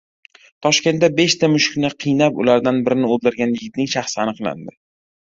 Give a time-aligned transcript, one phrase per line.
[0.65, 4.73] Toshkentda beshta mushukni qiynab, ulardan birini o‘ldirgan yigitning shaxsi aniqlandi